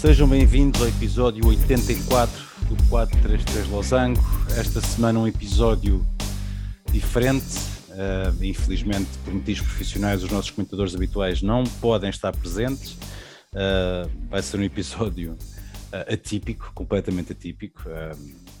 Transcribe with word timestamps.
Sejam 0.00 0.26
bem-vindos 0.26 0.80
ao 0.80 0.88
episódio 0.88 1.46
84 1.46 2.34
do 2.70 2.88
433 2.88 3.68
Losango. 3.68 4.18
Esta 4.56 4.80
semana 4.80 5.20
um 5.20 5.28
episódio 5.28 6.02
diferente. 6.90 7.58
Uh, 7.90 8.42
infelizmente, 8.42 9.10
por 9.22 9.34
motivos 9.34 9.60
profissionais, 9.60 10.24
os 10.24 10.30
nossos 10.30 10.52
comentadores 10.52 10.94
habituais 10.94 11.42
não 11.42 11.64
podem 11.82 12.08
estar 12.08 12.34
presentes. 12.34 12.92
Uh, 13.52 14.10
vai 14.30 14.40
ser 14.40 14.58
um 14.58 14.62
episódio 14.62 15.32
uh, 15.32 16.14
atípico, 16.14 16.72
completamente 16.74 17.32
atípico. 17.32 17.82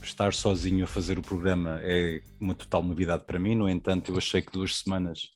estar 0.02 0.34
sozinho 0.34 0.84
a 0.84 0.86
fazer 0.86 1.18
o 1.18 1.22
programa 1.22 1.80
é 1.82 2.20
uma 2.38 2.54
total 2.54 2.82
novidade 2.82 3.24
para 3.24 3.38
mim. 3.38 3.54
No 3.54 3.66
entanto, 3.66 4.12
eu 4.12 4.18
achei 4.18 4.42
que 4.42 4.52
duas 4.52 4.76
semanas 4.76 5.30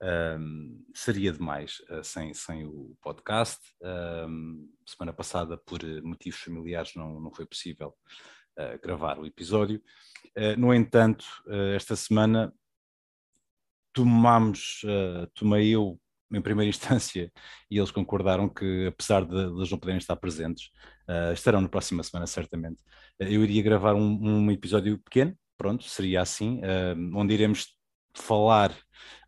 um, 0.00 0.84
seria 0.94 1.32
demais 1.32 1.80
uh, 1.90 2.04
sem, 2.04 2.32
sem 2.32 2.64
o 2.66 2.96
podcast. 3.02 3.60
Um, 3.82 4.68
semana 4.86 5.12
passada, 5.12 5.56
por 5.56 5.82
motivos 6.02 6.40
familiares, 6.40 6.94
não, 6.94 7.20
não 7.20 7.32
foi 7.32 7.46
possível 7.46 7.94
uh, 8.58 8.80
gravar 8.82 9.18
o 9.18 9.26
episódio. 9.26 9.82
Uh, 10.36 10.58
no 10.58 10.72
entanto, 10.72 11.24
esta 11.74 11.96
semana 11.96 12.52
tomámos, 13.92 14.82
tomei 15.34 15.70
eu 15.74 16.00
em 16.32 16.40
primeira 16.40 16.68
instância 16.70 17.32
e 17.68 17.78
eles 17.78 17.90
concordaram 17.90 18.48
que, 18.48 18.86
apesar 18.86 19.24
de 19.24 19.34
eles 19.34 19.70
não 19.70 19.78
poderem 19.78 19.98
estar 19.98 20.14
presentes, 20.14 20.70
estarão 21.32 21.60
na 21.60 21.68
próxima 21.68 22.02
semana, 22.04 22.26
certamente. 22.26 22.78
eu 23.18 23.42
iria 23.42 23.62
gravar 23.62 23.94
um, 23.94 24.18
um 24.22 24.50
episódio 24.52 24.98
pequeno, 24.98 25.36
pronto, 25.56 25.82
seria 25.84 26.20
assim, 26.20 26.60
onde 27.12 27.34
iremos 27.34 27.77
falar, 28.14 28.74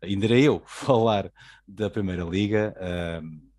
ainda 0.01 0.25
era 0.25 0.39
eu, 0.39 0.61
falar 0.67 1.31
da 1.67 1.89
Primeira 1.89 2.23
Liga, 2.23 2.75
uh, 2.77 3.51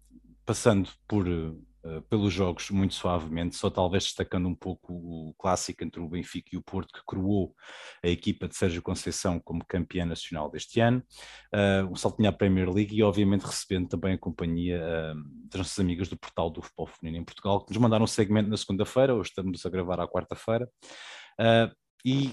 passando 0.45 0.89
por, 1.07 1.27
uh, 1.27 2.03
pelos 2.09 2.33
jogos 2.33 2.71
muito 2.71 2.95
suavemente, 2.95 3.57
só 3.57 3.71
talvez 3.71 4.05
destacando 4.05 4.49
um 4.49 4.55
pouco 4.55 4.93
o 4.93 5.35
clássico 5.39 5.83
entre 5.83 6.01
o 6.01 6.09
Benfica 6.09 6.51
e 6.53 6.59
o 6.59 6.63
Porto, 6.63 6.93
que 6.93 7.05
coroou 7.05 7.55
a 8.05 8.09
equipa 8.09 8.49
de 8.49 8.57
Sérgio 8.57 8.83
Conceição 8.83 9.41
como 9.41 9.65
campeã 9.65 10.05
nacional 10.05 10.51
deste 10.51 10.81
ano, 10.81 11.03
uh, 11.55 11.91
um 11.91 11.97
saltinho 11.97 12.29
à 12.29 12.33
Premier 12.33 12.71
League 12.71 12.95
e 12.95 13.03
obviamente 13.03 13.43
recebendo 13.43 13.89
também 13.89 14.15
a 14.15 14.19
companhia 14.19 15.15
das 15.51 15.59
nossas 15.59 15.79
amigas 15.79 16.09
do 16.09 16.17
portal 16.17 16.51
do 16.51 16.63
Futebol 16.63 16.87
Feminino 16.87 17.23
em 17.23 17.25
Portugal, 17.25 17.65
que 17.65 17.73
nos 17.73 17.81
mandaram 17.81 18.05
um 18.05 18.09
segmento 18.09 18.51
na 18.51 18.57
segunda-feira, 18.57 19.15
hoje 19.15 19.31
estamos 19.31 19.65
a 19.65 19.71
gravar 19.71 20.01
à 20.01 20.09
quarta-feira, 20.09 20.69
e 22.05 22.33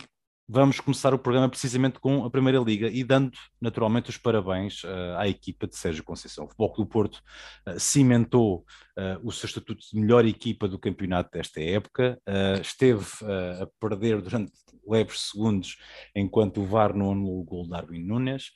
vamos 0.52 0.80
começar 0.80 1.14
o 1.14 1.20
programa 1.20 1.48
precisamente 1.48 2.00
com 2.00 2.26
a 2.26 2.30
Primeira 2.30 2.58
Liga 2.58 2.88
e 2.88 3.04
dando 3.04 3.32
naturalmente 3.62 4.10
os 4.10 4.18
parabéns 4.18 4.84
uh, 4.84 5.16
à 5.18 5.28
equipa 5.28 5.68
de 5.68 5.76
Sérgio 5.76 6.04
Conceição. 6.04 6.46
O 6.46 6.48
Futebol 6.48 6.74
do 6.76 6.88
Porto 6.88 7.22
uh, 7.68 7.80
cimentou 7.80 8.66
uh, 8.98 9.20
o 9.24 9.32
seu 9.32 9.46
estatuto 9.46 9.86
de 9.94 10.00
melhor 10.00 10.26
equipa 10.26 10.68
do 10.68 10.80
campeonato 10.80 11.30
desta 11.32 11.62
época, 11.62 12.20
esteve 12.62 13.06
a 13.62 13.68
perder 13.80 14.22
durante 14.22 14.52
leves 14.88 15.30
segundos 15.30 15.78
enquanto 16.16 16.62
o 16.62 16.66
VAR 16.66 16.96
não 16.96 17.12
anulou 17.12 17.42
o 17.42 17.44
gol 17.44 17.64
de 17.64 17.70
Darwin 17.70 18.04
Nunes. 18.04 18.52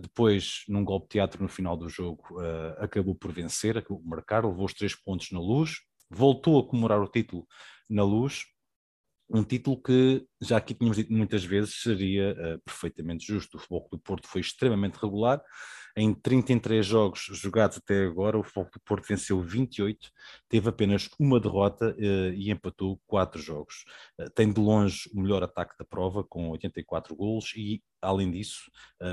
depois, 0.00 0.64
num 0.68 0.84
golpe 0.84 1.06
de 1.06 1.12
teatro 1.12 1.42
no 1.42 1.48
final 1.48 1.76
do 1.76 1.88
jogo, 1.88 2.22
acabou 2.78 3.14
por 3.14 3.32
vencer, 3.32 3.76
acabou 3.76 4.00
por 4.00 4.08
marcar, 4.08 4.44
levou 4.44 4.64
os 4.64 4.72
três 4.72 4.94
pontos 4.94 5.30
na 5.30 5.40
luz, 5.40 5.80
voltou 6.10 6.60
a 6.60 6.66
comemorar 6.66 7.00
o 7.00 7.08
título 7.08 7.46
na 7.88 8.04
luz, 8.04 8.44
um 9.32 9.42
título 9.42 9.80
que 9.80 10.26
já 10.42 10.58
aqui 10.58 10.74
tínhamos 10.74 10.98
dito 10.98 11.12
muitas 11.12 11.42
vezes 11.42 11.80
seria 11.80 12.32
uh, 12.32 12.60
perfeitamente 12.64 13.26
justo. 13.26 13.56
O 13.56 13.60
Futebol 13.60 13.88
do 13.90 13.98
Porto 13.98 14.28
foi 14.28 14.42
extremamente 14.42 14.96
regular. 14.96 15.42
Em 15.96 16.14
33 16.14 16.84
jogos 16.84 17.28
jogados 17.32 17.78
até 17.78 18.04
agora, 18.04 18.38
o 18.38 18.42
Futebol 18.42 18.70
do 18.72 18.80
Porto 18.80 19.06
venceu 19.06 19.40
28, 19.40 20.10
teve 20.48 20.68
apenas 20.68 21.08
uma 21.18 21.40
derrota 21.40 21.94
uh, 21.98 22.34
e 22.34 22.50
empatou 22.50 23.00
4 23.06 23.40
jogos. 23.40 23.84
Uh, 24.18 24.28
tem 24.30 24.52
de 24.52 24.60
longe 24.60 25.08
o 25.14 25.20
melhor 25.20 25.42
ataque 25.42 25.74
da 25.78 25.84
prova, 25.84 26.22
com 26.22 26.50
84 26.50 27.16
golos, 27.16 27.54
e 27.56 27.82
além 28.02 28.32
disso, 28.32 28.68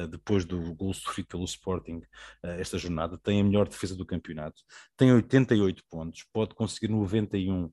depois 0.10 0.46
do 0.46 0.74
gol 0.74 0.92
sofrido 0.96 1.28
pelo 1.28 1.44
Sporting 1.44 2.02
esta 2.42 2.76
jornada, 2.76 3.20
tem 3.20 3.40
a 3.40 3.44
melhor 3.44 3.70
defesa 3.70 3.96
do 3.96 4.04
campeonato. 4.04 4.64
Tem 4.98 5.14
88 5.14 5.84
pontos, 5.88 6.26
pode 6.34 6.56
conseguir 6.56 6.88
91 6.88 7.72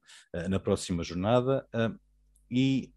na 0.51 0.61
próxima 0.61 1.03
jornada 1.03 1.67
e 2.51 2.93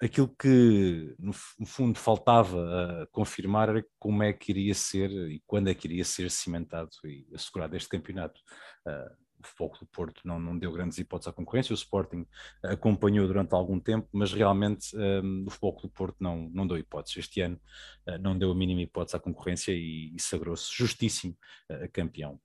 aquilo 0.00 0.28
que 0.28 1.14
no, 1.18 1.32
fundo 1.32 1.98
faltava 1.98 3.08
confirmar 3.10 3.68
era 3.68 3.84
como 3.98 4.22
é 4.22 4.32
que 4.32 4.52
iria 4.52 4.74
ser 4.74 5.10
e 5.10 5.42
quando 5.46 5.68
é 5.68 5.74
que 5.74 5.88
iria 5.88 6.04
ser 6.04 6.30
cimentado 6.30 6.90
e 7.04 7.26
assegurado 7.34 7.76
este 7.76 7.88
campeonato. 7.88 8.40
Uh, 8.86 9.28
o 9.40 9.46
Foco 9.46 9.78
do 9.78 9.86
Porto 9.86 10.20
não, 10.24 10.38
não 10.38 10.58
deu 10.58 10.72
grandes 10.72 10.98
hipóteses 10.98 11.28
à 11.28 11.32
concorrência, 11.32 11.72
o 11.72 11.74
Sporting 11.74 12.26
acompanhou 12.62 13.26
durante 13.26 13.54
algum 13.54 13.78
tempo, 13.78 14.08
mas 14.12 14.32
realmente 14.32 14.96
um, 14.96 15.44
o 15.46 15.50
Foco 15.50 15.82
do 15.82 15.88
Porto 15.88 16.16
não, 16.20 16.48
não 16.52 16.66
deu 16.66 16.76
hipóteses. 16.76 17.18
Este 17.18 17.40
ano 17.40 17.60
uh, 18.08 18.18
não 18.18 18.36
deu 18.36 18.50
a 18.50 18.54
mínima 18.54 18.82
hipótese 18.82 19.16
à 19.16 19.20
concorrência 19.20 19.72
e, 19.72 20.14
e 20.14 20.20
sagrou-se 20.20 20.68
justíssimo 20.74 21.36
uh, 21.70 21.88
campeão. 21.92 22.40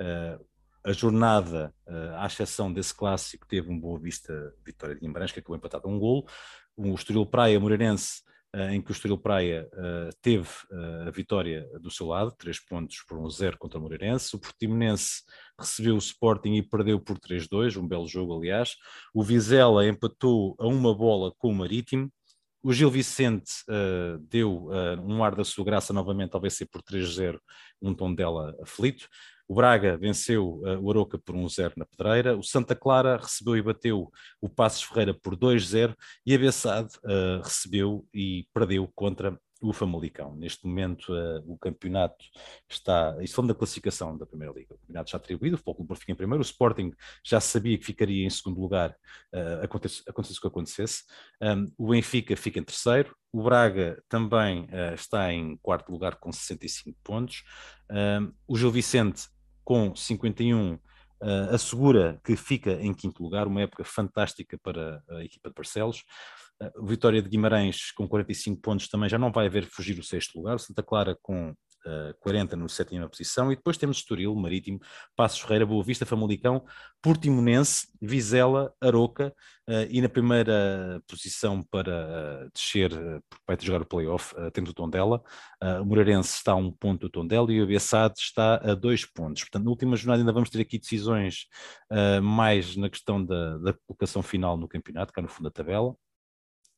Uh, 0.00 0.44
a 0.88 0.92
jornada, 0.92 1.74
uh, 1.86 2.16
à 2.16 2.26
exceção 2.26 2.72
desse 2.72 2.94
clássico, 2.94 3.46
teve 3.46 3.70
um 3.70 3.78
Boa 3.78 3.98
Vista 3.98 4.54
Vitória 4.64 4.94
de 4.94 5.02
Guimarães, 5.02 5.30
que 5.30 5.38
acabou 5.38 5.54
empatado 5.54 5.86
a 5.86 5.90
um 5.90 5.98
golo. 5.98 6.26
O 6.74 6.94
Estoril 6.94 7.26
Praia 7.26 7.60
Moreirense, 7.60 8.22
uh, 8.56 8.70
em 8.70 8.80
que 8.80 8.90
o 8.90 8.92
Estoril 8.92 9.18
Praia 9.18 9.68
uh, 9.74 10.16
teve 10.22 10.48
a 11.06 11.10
vitória 11.10 11.68
do 11.78 11.90
seu 11.90 12.06
lado, 12.06 12.32
três 12.38 12.58
pontos 12.58 13.04
por 13.06 13.18
um 13.18 13.28
zero 13.28 13.58
contra 13.58 13.78
o 13.78 13.82
Moreirense. 13.82 14.34
O 14.34 14.38
Portimonense 14.38 15.24
recebeu 15.60 15.94
o 15.94 15.98
Sporting 15.98 16.54
e 16.54 16.62
perdeu 16.62 16.98
por 16.98 17.18
3-2, 17.18 17.76
um 17.76 17.86
belo 17.86 18.08
jogo, 18.08 18.38
aliás. 18.38 18.74
O 19.12 19.22
Vizela 19.22 19.86
empatou 19.86 20.56
a 20.58 20.66
uma 20.66 20.94
bola 20.94 21.34
com 21.36 21.50
o 21.50 21.54
Marítimo. 21.54 22.10
O 22.62 22.72
Gil 22.72 22.90
Vicente 22.90 23.52
uh, 23.68 24.18
deu 24.18 24.68
uh, 24.68 25.00
um 25.00 25.22
ar 25.22 25.34
da 25.34 25.44
sua 25.44 25.64
graça 25.64 25.92
novamente 25.92 26.34
ao 26.34 26.40
vencer 26.40 26.66
por 26.70 26.82
3-0, 26.82 27.38
um 27.80 27.94
tom 27.94 28.14
dela 28.14 28.56
aflito. 28.62 29.06
O 29.48 29.54
Braga 29.54 29.96
venceu 29.96 30.60
uh, 30.62 30.78
o 30.78 30.90
Aroca 30.90 31.18
por 31.18 31.34
1-0 31.34 31.72
na 31.76 31.86
Pedreira. 31.86 32.36
O 32.36 32.42
Santa 32.42 32.76
Clara 32.76 33.16
recebeu 33.16 33.56
e 33.56 33.62
bateu 33.62 34.12
o 34.40 34.48
Passos 34.48 34.82
Ferreira 34.82 35.14
por 35.14 35.34
2-0 35.34 35.96
e 36.26 36.34
a 36.34 36.38
Bessade 36.38 36.94
uh, 36.98 37.42
recebeu 37.42 38.06
e 38.12 38.46
perdeu 38.52 38.86
contra 38.94 39.38
o 39.60 39.72
Famalicão. 39.72 40.36
Neste 40.36 40.66
momento, 40.66 41.12
uh, 41.12 41.42
o 41.46 41.56
campeonato 41.58 42.24
está. 42.68 43.16
Isto 43.20 43.36
falando 43.36 43.48
da 43.52 43.58
classificação 43.58 44.16
da 44.16 44.26
Primeira 44.26 44.52
Liga. 44.52 44.74
O 44.74 44.78
campeonato 44.78 45.08
está 45.08 45.16
atribuído, 45.16 45.54
o 45.54 45.58
Futebol 45.58 45.74
Clube 45.76 46.00
fica 46.00 46.12
em 46.12 46.14
primeiro. 46.14 46.40
O 46.40 46.46
Sporting 46.46 46.92
já 47.24 47.40
sabia 47.40 47.76
que 47.78 47.84
ficaria 47.84 48.26
em 48.26 48.30
segundo 48.30 48.60
lugar, 48.60 48.90
uh, 49.34 49.64
acontece, 49.64 50.02
acontecesse 50.06 50.38
o 50.38 50.42
que 50.42 50.48
acontecesse. 50.48 51.04
Um, 51.42 51.66
o 51.76 51.88
Benfica 51.88 52.36
fica 52.36 52.58
em 52.58 52.64
terceiro. 52.64 53.16
O 53.32 53.42
Braga 53.42 54.02
também 54.08 54.64
uh, 54.64 54.94
está 54.94 55.32
em 55.32 55.56
quarto 55.56 55.90
lugar 55.90 56.16
com 56.16 56.32
65 56.32 56.98
pontos. 57.02 57.42
Um, 57.90 58.32
o 58.46 58.56
Gil 58.56 58.70
Vicente 58.70 59.28
com 59.68 59.94
51 59.94 60.72
uh, 60.72 60.78
assegura 61.50 62.18
que 62.24 62.34
fica 62.36 62.72
em 62.80 62.94
quinto 62.94 63.22
lugar, 63.22 63.46
uma 63.46 63.60
época 63.60 63.84
fantástica 63.84 64.58
para 64.62 65.02
a 65.10 65.22
equipa 65.22 65.50
de 65.50 65.54
Barcelos. 65.54 66.04
Uh, 66.58 66.86
Vitória 66.86 67.20
de 67.20 67.28
Guimarães 67.28 67.92
com 67.92 68.08
45 68.08 68.62
pontos 68.62 68.88
também 68.88 69.10
já 69.10 69.18
não 69.18 69.30
vai 69.30 69.44
haver 69.44 69.66
fugir 69.66 69.98
o 69.98 70.02
sexto 70.02 70.38
lugar. 70.38 70.58
Santa 70.58 70.82
Clara 70.82 71.18
com 71.20 71.54
40 72.20 72.56
no 72.56 72.68
sétima 72.68 73.08
posição, 73.08 73.52
e 73.52 73.56
depois 73.56 73.76
temos 73.76 73.98
Estoril, 73.98 74.34
Marítimo, 74.34 74.80
Passos 75.16 75.40
Ferreira, 75.40 75.66
Boa 75.66 75.82
Vista, 75.82 76.06
Famalicão, 76.06 76.64
Portimonense, 77.00 77.88
Vizela, 78.00 78.74
Aroca, 78.80 79.34
uh, 79.68 79.86
e 79.88 80.00
na 80.00 80.08
primeira 80.08 81.02
posição 81.06 81.62
para 81.62 82.46
uh, 82.46 82.50
descer, 82.52 82.92
uh, 82.92 83.22
porque 83.28 83.44
vai 83.46 83.56
jogar 83.60 83.82
o 83.82 83.86
playoff, 83.86 84.34
temos 84.52 84.70
o 84.70 84.74
Tondela, 84.74 85.22
o 85.80 85.84
Moreirense 85.84 86.34
está 86.34 86.52
a 86.52 86.56
um 86.56 86.70
ponto 86.70 87.02
do 87.02 87.10
Tondela 87.10 87.52
e 87.52 87.60
o 87.60 87.64
Abiassade 87.64 88.14
está 88.18 88.56
a 88.56 88.74
dois 88.74 89.04
pontos. 89.04 89.42
Portanto, 89.42 89.64
na 89.64 89.70
última 89.70 89.96
jornada 89.96 90.22
ainda 90.22 90.32
vamos 90.32 90.50
ter 90.50 90.60
aqui 90.60 90.78
decisões 90.78 91.46
mais 92.22 92.76
na 92.76 92.88
questão 92.88 93.24
da, 93.24 93.58
da 93.58 93.72
colocação 93.72 94.22
final 94.22 94.56
no 94.56 94.68
campeonato, 94.68 95.12
cá 95.12 95.20
no 95.20 95.28
fundo 95.28 95.44
da 95.44 95.50
tabela. 95.50 95.94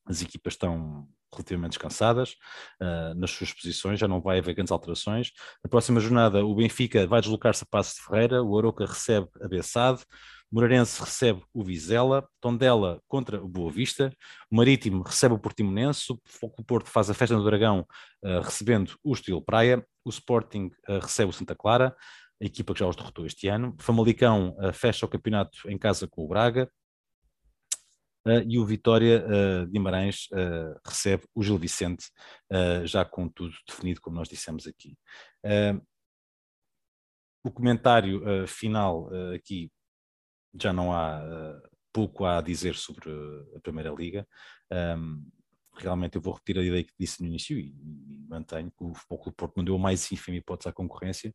As 0.06 0.22
equipas 0.22 0.54
estão 0.54 1.06
relativamente 1.32 1.72
descansadas 1.72 2.36
uh, 2.80 3.14
nas 3.14 3.30
suas 3.30 3.52
posições, 3.52 3.98
já 3.98 4.08
não 4.08 4.20
vai 4.20 4.38
haver 4.38 4.54
grandes 4.54 4.72
alterações. 4.72 5.32
Na 5.62 5.70
próxima 5.70 6.00
jornada, 6.00 6.44
o 6.44 6.54
Benfica 6.54 7.06
vai 7.06 7.20
deslocar-se 7.20 7.64
a 7.64 7.66
Passo 7.70 7.96
de 7.96 8.02
Ferreira, 8.02 8.42
o 8.42 8.58
Aroca 8.58 8.86
recebe 8.86 9.28
a 9.40 9.48
Bessade, 9.48 10.02
Moreirense 10.52 11.00
recebe 11.00 11.42
o 11.54 11.62
Vizela, 11.62 12.28
Tondela 12.40 13.00
contra 13.06 13.42
o 13.42 13.46
Boa 13.46 13.70
Vista, 13.70 14.12
o 14.50 14.56
Marítimo 14.56 15.02
recebe 15.02 15.34
o 15.34 15.38
Portimonense, 15.38 16.12
o 16.12 16.64
Porto 16.64 16.90
faz 16.90 17.08
a 17.08 17.14
festa 17.14 17.36
no 17.36 17.44
Dragão 17.44 17.86
uh, 18.24 18.40
recebendo 18.40 18.96
o 19.04 19.12
Estoril 19.12 19.40
Praia, 19.40 19.86
o 20.04 20.10
Sporting 20.10 20.70
uh, 20.88 20.98
recebe 20.98 21.30
o 21.30 21.32
Santa 21.32 21.54
Clara, 21.54 21.94
a 22.42 22.44
equipa 22.44 22.72
que 22.72 22.80
já 22.80 22.86
os 22.86 22.96
derrotou 22.96 23.26
este 23.26 23.48
ano, 23.48 23.76
Famalicão 23.78 24.56
fecha 24.72 25.04
o 25.04 25.08
campeonato 25.08 25.68
em 25.68 25.76
casa 25.76 26.08
com 26.08 26.24
o 26.24 26.28
Braga, 26.28 26.70
e 28.46 28.58
o 28.58 28.66
Vitória 28.66 29.20
de 29.66 29.72
Guimarães 29.72 30.26
uh, 30.32 30.78
recebe 30.86 31.24
o 31.34 31.42
Gil 31.42 31.58
Vicente, 31.58 32.10
já 32.84 33.04
com 33.04 33.28
tudo 33.28 33.54
definido, 33.66 34.00
como 34.00 34.16
nós 34.16 34.28
dissemos 34.28 34.66
aqui. 34.66 34.96
o 37.44 37.50
comentário 37.50 38.46
final 38.46 39.08
aqui 39.34 39.70
já 40.54 40.72
não 40.72 40.92
há 40.92 41.22
pouco 41.92 42.24
a 42.24 42.40
dizer 42.40 42.74
sobre 42.74 43.10
a 43.56 43.60
Primeira 43.60 43.90
Liga. 43.90 44.26
Um, 44.70 45.24
realmente 45.82 46.16
eu 46.16 46.20
vou 46.22 46.34
repetir 46.34 46.58
a 46.58 46.64
ideia 46.64 46.84
que 46.84 46.92
disse 46.98 47.22
no 47.22 47.28
início 47.28 47.58
e, 47.58 47.68
e 47.68 48.26
mantenho 48.28 48.70
que 48.70 48.84
o 48.84 48.94
Futebol 48.94 49.18
Clube 49.18 49.36
Porto 49.36 49.56
não 49.56 49.64
deu 49.64 49.78
mais 49.78 50.10
ínfima 50.12 50.36
hipótese 50.36 50.68
à 50.68 50.72
concorrência. 50.72 51.34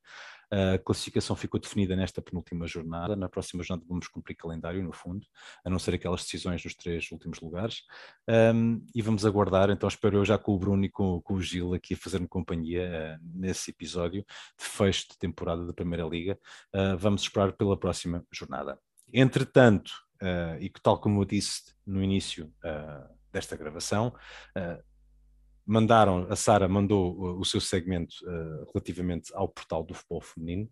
A 0.52 0.78
classificação 0.78 1.36
ficou 1.36 1.60
definida 1.60 1.96
nesta 1.96 2.22
penúltima 2.22 2.66
jornada. 2.68 3.16
Na 3.16 3.28
próxima 3.28 3.64
jornada 3.64 3.86
vamos 3.88 4.08
cumprir 4.08 4.36
calendário, 4.36 4.84
no 4.84 4.94
fundo, 4.94 5.26
a 5.64 5.70
não 5.70 5.80
ser 5.80 5.96
aquelas 5.96 6.22
decisões 6.24 6.62
dos 6.64 6.76
três 6.76 7.12
últimos 7.12 7.40
lugares. 7.42 7.82
Um, 8.30 8.86
e 8.94 9.02
vamos 9.02 9.26
aguardar, 9.26 9.70
então 9.70 9.88
espero 9.88 10.18
eu 10.18 10.26
já 10.26 10.38
com 10.38 10.54
o 10.54 10.60
Bruno 10.60 10.86
e 10.86 10.90
com, 10.90 11.22
com 11.22 11.34
o 11.34 11.42
Gil 11.42 11.74
aqui 11.74 11.94
a 11.94 11.98
fazer-me 11.98 12.28
companhia 12.28 13.20
uh, 13.20 13.26
nesse 13.38 13.72
episódio 13.72 14.24
de 14.58 14.66
fecho 14.66 15.10
de 15.10 15.18
temporada 15.18 15.66
da 15.66 15.74
Primeira 15.74 16.06
Liga. 16.06 16.40
Uh, 16.74 16.98
vamos 16.98 17.24
esperar 17.24 17.54
pela 17.54 17.78
próxima 17.78 18.24
jornada. 18.32 18.80
Entretanto, 19.14 19.92
uh, 20.22 20.62
e 20.62 20.70
que 20.70 20.82
tal 20.82 21.00
como 21.00 21.22
eu 21.22 21.26
disse 21.26 21.74
no 21.86 22.04
início 22.04 22.54
desta 23.36 23.58
gravação. 23.58 24.14
Uh, 24.58 24.82
mandaram, 25.66 26.28
a 26.30 26.36
Sara 26.36 26.68
mandou 26.68 27.18
o, 27.18 27.40
o 27.40 27.46
seu 27.46 27.60
segmento 27.60 28.16
uh, 28.24 28.72
relativamente 28.72 29.34
ao 29.34 29.50
portal 29.50 29.84
do 29.84 29.94
futebol 29.94 30.22
feminino. 30.22 30.70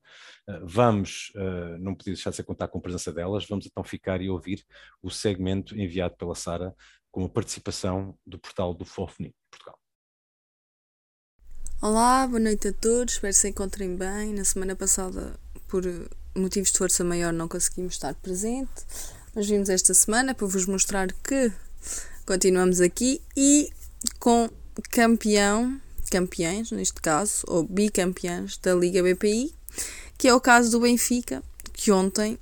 Uh, 0.48 0.66
vamos, 0.66 1.32
uh, 1.36 1.78
não 1.80 1.96
podia 1.96 2.14
deixar 2.14 2.30
de 2.30 2.38
ser 2.38 2.44
contar 2.44 2.68
com 2.68 2.78
a 2.78 2.82
presença 2.82 3.12
delas, 3.12 3.46
vamos 3.48 3.66
então 3.66 3.84
ficar 3.84 4.22
e 4.22 4.30
ouvir 4.30 4.64
o 5.02 5.10
segmento 5.10 5.78
enviado 5.78 6.16
pela 6.16 6.36
Sara 6.36 6.74
com 7.12 7.26
a 7.26 7.30
participação 7.30 8.18
do 8.26 8.40
portal 8.40 8.74
do 8.74 8.86
futebol 8.86 9.08
feminino 9.08 9.36
de 9.36 9.58
Portugal. 9.58 9.80
Olá, 11.82 12.26
boa 12.26 12.40
noite 12.40 12.70
a 12.70 12.74
todos, 12.74 13.16
espero 13.16 13.34
que 13.34 13.40
se 13.40 13.50
encontrem 13.50 13.96
bem. 13.96 14.34
Na 14.34 14.46
semana 14.46 14.76
passada, 14.76 15.38
por 15.68 15.84
motivos 16.36 16.72
de 16.72 16.78
força 16.78 17.04
maior, 17.04 17.34
não 17.34 17.48
conseguimos 17.48 17.96
estar 17.96 18.16
presente, 18.16 18.86
mas 19.36 19.50
vimos 19.50 19.70
esta 19.70 19.94
semana 19.94 20.34
para 20.34 20.48
vos 20.48 20.66
mostrar 20.66 21.12
que 21.12 21.52
Continuamos 22.26 22.80
aqui 22.80 23.22
e 23.36 23.70
com 24.20 24.50
campeão, 24.92 25.80
campeões 26.10 26.72
neste 26.72 27.02
caso, 27.02 27.44
ou 27.48 27.64
bicampeões 27.64 28.58
da 28.58 28.74
Liga 28.74 29.04
BPI, 29.04 29.54
que 30.18 30.28
é 30.28 30.34
o 30.34 30.42
caso 30.42 30.72
do 30.72 30.80
Benfica, 30.80 31.44
que 31.74 31.92
ontem 31.92 32.40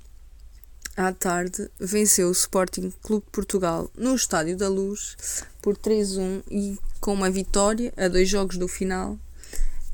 à 0.96 1.12
tarde 1.12 1.70
venceu 1.80 2.28
o 2.28 2.32
Sporting 2.32 2.92
Clube 3.02 3.24
de 3.24 3.32
Portugal 3.32 3.90
no 3.96 4.14
Estádio 4.14 4.56
da 4.56 4.68
Luz 4.68 5.16
por 5.60 5.76
3-1 5.76 6.42
e 6.50 6.78
com 7.00 7.14
uma 7.14 7.30
vitória 7.30 7.92
a 7.96 8.08
dois 8.08 8.28
jogos 8.28 8.58
do 8.58 8.68
final 8.68 9.18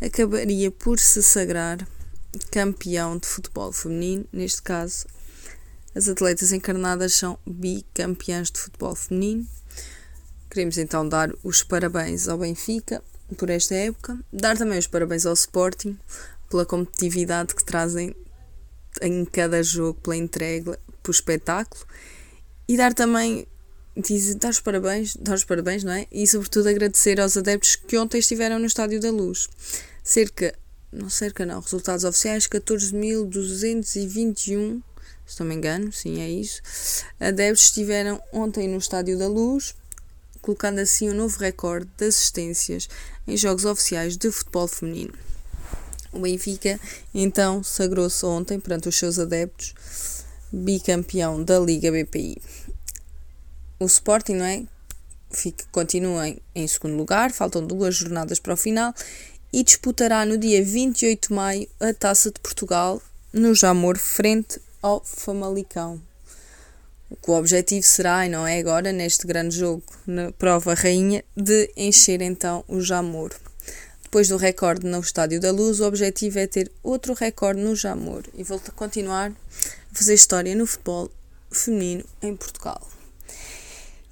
acabaria 0.00 0.70
por 0.70 0.98
se 0.98 1.22
sagrar 1.22 1.86
campeão 2.50 3.16
de 3.16 3.26
futebol 3.26 3.72
feminino, 3.72 4.24
neste 4.32 4.62
caso 4.62 5.06
as 5.98 6.08
atletas 6.08 6.52
encarnadas 6.52 7.14
são 7.14 7.38
bicampeãs 7.44 8.50
de 8.50 8.60
futebol 8.60 8.94
feminino 8.94 9.46
Queremos 10.50 10.78
então 10.78 11.06
dar 11.06 11.30
os 11.44 11.62
parabéns 11.62 12.26
ao 12.26 12.38
Benfica 12.38 13.04
por 13.36 13.50
esta 13.50 13.74
época, 13.74 14.18
dar 14.32 14.56
também 14.56 14.78
os 14.78 14.86
parabéns 14.86 15.26
ao 15.26 15.34
Sporting 15.34 15.98
pela 16.48 16.64
competitividade 16.64 17.54
que 17.54 17.62
trazem 17.62 18.16
em 19.02 19.26
cada 19.26 19.62
jogo, 19.62 20.00
pela 20.00 20.16
entrega, 20.16 20.80
pelo 21.02 21.12
espetáculo 21.12 21.84
e 22.66 22.78
dar 22.78 22.94
também 22.94 23.46
diz, 23.94 24.34
dar 24.36 24.48
os 24.48 24.60
parabéns, 24.60 25.14
dar 25.16 25.34
os 25.34 25.44
parabéns, 25.44 25.84
não 25.84 25.92
é? 25.92 26.06
E 26.10 26.26
sobretudo 26.26 26.70
agradecer 26.70 27.20
aos 27.20 27.36
adeptos 27.36 27.76
que 27.76 27.98
ontem 27.98 28.16
estiveram 28.18 28.58
no 28.58 28.64
Estádio 28.64 29.00
da 29.00 29.10
Luz. 29.10 29.50
Cerca, 30.02 30.54
não 30.90 31.10
cerca 31.10 31.44
não, 31.44 31.60
resultados 31.60 32.04
oficiais 32.04 32.48
14.221, 32.48 34.80
se 35.28 35.40
não 35.40 35.46
me 35.46 35.54
engano, 35.54 35.92
sim, 35.92 36.20
é 36.20 36.28
isso. 36.28 36.62
Adeptos 37.20 37.64
estiveram 37.64 38.20
ontem 38.32 38.66
no 38.66 38.78
Estádio 38.78 39.18
da 39.18 39.28
Luz 39.28 39.74
colocando 40.40 40.78
assim 40.78 41.10
um 41.10 41.14
novo 41.14 41.38
recorde 41.38 41.90
de 41.98 42.06
assistências 42.06 42.88
em 43.26 43.36
jogos 43.36 43.66
oficiais 43.66 44.16
de 44.16 44.30
futebol 44.30 44.66
feminino. 44.66 45.12
O 46.10 46.20
Benfica 46.20 46.80
então 47.14 47.62
sagrou-se 47.62 48.24
ontem 48.24 48.58
perante 48.58 48.88
os 48.88 48.96
seus 48.96 49.18
adeptos 49.18 49.74
bicampeão 50.50 51.44
da 51.44 51.58
Liga 51.58 51.92
BPI. 51.92 52.40
O 53.78 53.84
Sporting, 53.84 54.36
não 54.36 54.46
é? 54.46 54.64
Fica, 55.30 55.66
continua 55.70 56.28
em, 56.28 56.38
em 56.54 56.66
segundo 56.66 56.96
lugar, 56.96 57.30
faltam 57.30 57.66
duas 57.66 57.94
jornadas 57.94 58.40
para 58.40 58.54
o 58.54 58.56
final 58.56 58.94
e 59.52 59.62
disputará 59.62 60.24
no 60.24 60.38
dia 60.38 60.64
28 60.64 61.28
de 61.28 61.34
maio 61.34 61.68
a 61.78 61.92
Taça 61.92 62.30
de 62.30 62.40
Portugal 62.40 63.02
no 63.32 63.54
Jamor 63.54 63.98
frente 63.98 64.58
ao 64.82 65.02
Famalicão. 65.04 66.00
O 67.26 67.32
objetivo 67.32 67.86
será, 67.86 68.26
e 68.26 68.28
não 68.28 68.46
é 68.46 68.58
agora, 68.58 68.92
neste 68.92 69.26
grande 69.26 69.56
jogo, 69.56 69.82
na 70.06 70.30
prova 70.32 70.74
rainha, 70.74 71.24
de 71.36 71.70
encher 71.76 72.20
então 72.20 72.64
o 72.68 72.80
Jamor. 72.80 73.32
Depois 74.02 74.28
do 74.28 74.36
recorde 74.36 74.86
no 74.86 75.00
Estádio 75.00 75.40
da 75.40 75.50
Luz, 75.50 75.80
o 75.80 75.86
objetivo 75.86 76.38
é 76.38 76.46
ter 76.46 76.70
outro 76.82 77.14
recorde 77.14 77.60
no 77.60 77.74
Jamor 77.74 78.24
e 78.34 78.42
voltar 78.42 78.70
a 78.70 78.74
continuar 78.74 79.30
a 79.30 79.94
fazer 79.94 80.14
história 80.14 80.54
no 80.54 80.66
futebol 80.66 81.10
feminino 81.50 82.04
em 82.22 82.36
Portugal. 82.36 82.80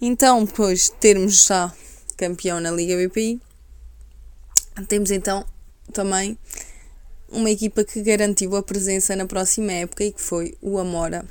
Então, 0.00 0.44
depois 0.44 0.84
de 0.84 0.92
termos 0.92 1.46
já 1.46 1.72
campeão 2.16 2.60
na 2.60 2.70
Liga 2.70 2.96
BPI, 2.96 3.40
temos 4.88 5.10
então 5.10 5.44
também 5.92 6.38
uma 7.30 7.50
equipa 7.50 7.84
que 7.84 8.02
garantiu 8.02 8.56
a 8.56 8.62
presença 8.62 9.14
na 9.16 9.26
próxima 9.26 9.72
época 9.72 10.04
e 10.04 10.12
que 10.12 10.20
foi 10.20 10.54
o 10.60 10.78
Amora 10.78 11.24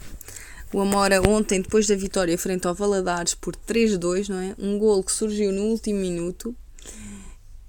o 0.75 0.81
Amora 0.81 1.21
ontem, 1.21 1.61
depois 1.61 1.87
da 1.87 1.95
vitória 1.95 2.37
frente 2.37 2.67
ao 2.67 2.75
Valadares 2.75 3.33
por 3.33 3.55
3-2, 3.55 4.27
não 4.27 4.39
é? 4.39 4.55
Um 4.59 4.77
gol 4.77 5.01
que 5.01 5.11
surgiu 5.11 5.49
no 5.51 5.63
último 5.67 5.99
minuto. 5.99 6.53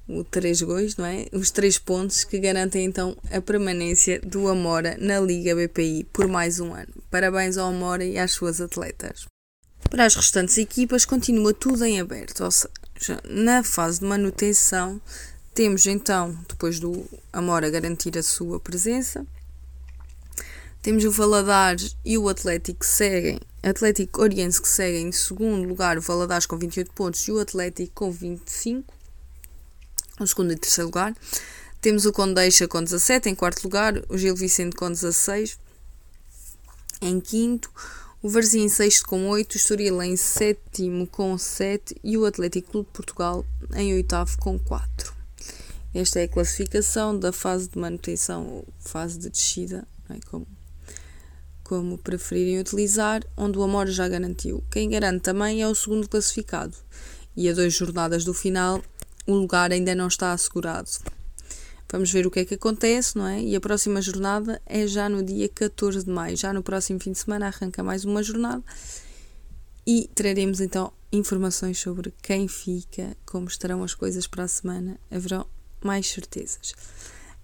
O 0.08 0.24
3 0.24 0.62
gols, 0.62 0.96
não 0.96 1.06
é? 1.06 1.26
Os 1.32 1.52
3 1.52 1.78
pontos 1.78 2.24
que 2.24 2.40
garantem 2.40 2.84
então 2.84 3.16
a 3.30 3.40
permanência 3.40 4.20
do 4.20 4.48
Amora 4.48 4.96
na 4.98 5.20
Liga 5.20 5.54
BPI 5.54 6.04
por 6.12 6.26
mais 6.26 6.58
um 6.58 6.74
ano. 6.74 6.92
Parabéns 7.08 7.56
ao 7.56 7.68
Amora 7.68 8.04
e 8.04 8.18
às 8.18 8.32
suas 8.32 8.60
atletas. 8.60 9.26
Para 9.88 10.04
as 10.04 10.16
restantes 10.16 10.58
equipas 10.58 11.04
continua 11.04 11.54
tudo 11.54 11.84
em 11.84 12.00
aberto, 12.00 12.42
ou 12.42 12.50
seja, 12.50 13.20
na 13.28 13.62
fase 13.62 14.00
de 14.00 14.06
manutenção 14.06 15.00
temos 15.56 15.86
então, 15.86 16.36
depois 16.46 16.78
do 16.78 17.06
Amora 17.32 17.70
garantir 17.70 18.18
a 18.18 18.22
sua 18.22 18.60
presença, 18.60 19.26
temos 20.82 21.02
o 21.02 21.10
Valadares 21.10 21.96
e 22.04 22.18
o 22.18 22.28
Atlético 22.28 22.80
que 22.80 22.86
seguem, 22.86 23.40
Atlético 23.62 24.20
Oriense 24.20 24.60
que 24.60 24.68
seguem 24.68 25.08
em 25.08 25.12
segundo 25.12 25.66
lugar, 25.66 25.96
o 25.96 26.02
Valadares 26.02 26.44
com 26.44 26.58
28 26.58 26.92
pontos 26.92 27.26
e 27.26 27.32
o 27.32 27.40
Atlético 27.40 27.90
com 27.94 28.10
25, 28.12 28.92
o 30.20 30.26
segundo 30.26 30.52
e 30.52 30.56
terceiro 30.56 30.88
lugar. 30.88 31.16
Temos 31.80 32.04
o 32.04 32.12
Condeixa 32.12 32.68
com 32.68 32.84
17 32.84 33.30
em 33.30 33.34
quarto 33.34 33.64
lugar, 33.64 33.94
o 34.10 34.18
Gil 34.18 34.36
Vicente 34.36 34.76
com 34.76 34.90
16 34.90 35.58
em 37.00 37.18
quinto, 37.18 37.72
o 38.22 38.28
Varzim 38.28 38.64
em 38.64 38.68
sexto 38.68 39.06
com 39.06 39.26
8, 39.30 39.54
o 39.54 39.56
Estoril 39.56 40.02
em 40.02 40.16
sétimo 40.16 41.06
com 41.06 41.38
7 41.38 41.96
e 42.04 42.18
o 42.18 42.26
Atlético 42.26 42.72
Clube 42.72 42.88
de 42.88 42.92
Portugal 42.92 43.42
em 43.74 43.94
oitavo 43.94 44.36
com 44.36 44.58
4. 44.58 45.15
Esta 45.96 46.20
é 46.20 46.24
a 46.24 46.28
classificação 46.28 47.18
da 47.18 47.32
fase 47.32 47.70
de 47.70 47.78
manutenção 47.78 48.46
ou 48.46 48.68
fase 48.78 49.18
de 49.18 49.30
descida, 49.30 49.88
é? 50.10 50.18
como 50.26 50.46
como 51.64 51.98
preferirem 51.98 52.60
utilizar, 52.60 53.24
onde 53.36 53.58
o 53.58 53.62
Amor 53.62 53.88
já 53.88 54.06
garantiu. 54.06 54.62
Quem 54.70 54.90
garante 54.90 55.22
também 55.22 55.62
é 55.62 55.66
o 55.66 55.74
segundo 55.74 56.08
classificado, 56.08 56.76
e 57.34 57.48
a 57.48 57.52
duas 57.52 57.72
jornadas 57.72 58.24
do 58.24 58.32
final 58.32 58.80
o 59.26 59.34
lugar 59.34 59.72
ainda 59.72 59.94
não 59.94 60.06
está 60.06 60.32
assegurado. 60.32 60.90
Vamos 61.90 62.12
ver 62.12 62.26
o 62.26 62.30
que 62.30 62.40
é 62.40 62.44
que 62.44 62.54
acontece, 62.54 63.16
não 63.16 63.26
é? 63.26 63.40
E 63.40 63.56
a 63.56 63.60
próxima 63.60 64.02
jornada 64.02 64.60
é 64.66 64.86
já 64.86 65.08
no 65.08 65.22
dia 65.22 65.48
14 65.48 66.04
de 66.04 66.10
maio. 66.10 66.36
Já 66.36 66.52
no 66.52 66.62
próximo 66.62 67.00
fim 67.00 67.12
de 67.12 67.18
semana 67.18 67.46
arranca 67.46 67.82
mais 67.82 68.04
uma 68.04 68.22
jornada 68.22 68.62
e 69.86 70.10
traremos 70.14 70.60
então 70.60 70.92
informações 71.10 71.78
sobre 71.78 72.12
quem 72.22 72.46
fica, 72.48 73.16
como 73.24 73.48
estarão 73.48 73.82
as 73.82 73.94
coisas 73.94 74.26
para 74.26 74.44
a 74.44 74.48
semana. 74.48 75.00
Haverão 75.10 75.46
mais 75.86 76.08
certezas 76.08 76.74